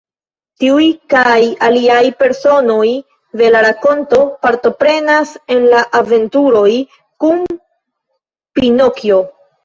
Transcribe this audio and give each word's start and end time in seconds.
Tiuj 0.61 0.85
kaj 1.13 1.33
aliaj 1.65 2.05
personoj 2.21 2.85
de 3.41 3.49
la 3.55 3.61
rakonto 3.65 4.21
partoprenas 4.45 5.33
en 5.57 5.67
la 5.73 5.81
aventuroj 5.99 6.71
kun 7.25 7.45
Pinokjo. 8.61 9.21